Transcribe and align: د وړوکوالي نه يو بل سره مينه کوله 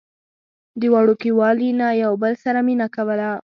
د 0.79 0.81
وړوکوالي 0.93 1.69
نه 1.79 1.87
يو 2.03 2.11
بل 2.23 2.33
سره 2.43 2.59
مينه 2.67 2.87
کوله 2.95 3.31